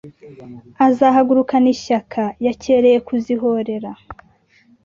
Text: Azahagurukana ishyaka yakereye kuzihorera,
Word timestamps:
Azahagurukana 0.87 1.67
ishyaka 1.75 2.21
yakereye 2.45 2.97
kuzihorera, 3.07 3.91